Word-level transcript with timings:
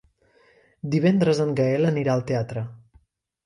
Divendres 0.95 1.43
en 1.45 1.53
Gaël 1.61 1.87
anirà 1.93 2.17
al 2.17 2.27
teatre. 2.33 2.69